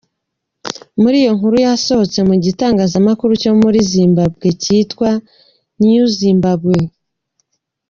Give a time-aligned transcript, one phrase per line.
[1.01, 5.09] Muri iyo nkuru yasohotse mu gitangazamakuru cyo muri Zimbabwe kitwa
[5.79, 6.77] "Newzimbabwe.